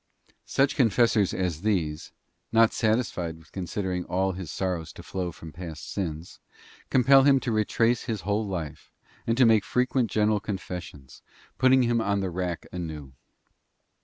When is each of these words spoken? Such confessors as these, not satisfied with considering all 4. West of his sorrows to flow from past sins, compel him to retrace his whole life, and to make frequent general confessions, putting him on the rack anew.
Such 0.47 0.75
confessors 0.75 1.31
as 1.31 1.61
these, 1.61 2.11
not 2.51 2.73
satisfied 2.73 3.37
with 3.37 3.51
considering 3.51 4.03
all 4.05 4.29
4. 4.29 4.29
West 4.29 4.33
of 4.33 4.39
his 4.39 4.51
sorrows 4.51 4.93
to 4.93 5.03
flow 5.03 5.31
from 5.31 5.51
past 5.51 5.91
sins, 5.91 6.39
compel 6.89 7.21
him 7.21 7.39
to 7.41 7.51
retrace 7.51 8.05
his 8.05 8.21
whole 8.21 8.47
life, 8.47 8.91
and 9.27 9.37
to 9.37 9.45
make 9.45 9.63
frequent 9.63 10.09
general 10.09 10.39
confessions, 10.39 11.21
putting 11.59 11.83
him 11.83 12.01
on 12.01 12.19
the 12.19 12.31
rack 12.31 12.65
anew. 12.71 13.13